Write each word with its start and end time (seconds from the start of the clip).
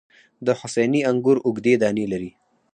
د 0.45 0.47
حسیني 0.59 1.01
انګور 1.09 1.37
اوږدې 1.45 1.73
دانې 1.81 2.05
لري. 2.11 2.31